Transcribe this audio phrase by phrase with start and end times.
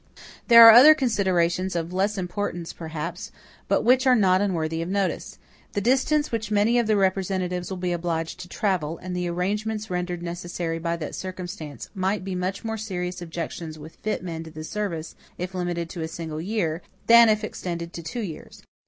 [0.47, 3.31] There are other considerations, of less importance, perhaps,
[3.67, 5.37] but which are not unworthy of notice.
[5.73, 9.91] The distance which many of the representatives will be obliged to travel, and the arrangements
[9.91, 14.49] rendered necessary by that circumstance, might be much more serious objections with fit men to
[14.49, 18.63] this service, if limited to a single year, than if extended to two years.